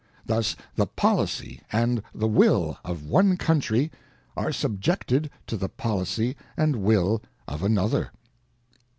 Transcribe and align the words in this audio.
Thus 0.25 0.55
the 0.77 0.87
policy 0.87 1.61
and 1.71 2.01
the 2.11 2.27
will 2.27 2.79
of 2.83 3.05
one 3.05 3.37
country, 3.37 3.91
are 4.35 4.51
subjected 4.51 5.29
to 5.45 5.55
the 5.55 5.69
pol 5.69 6.01
icy 6.01 6.35
and 6.57 6.77
will 6.77 7.21
of 7.47 7.61
another. 7.61 8.09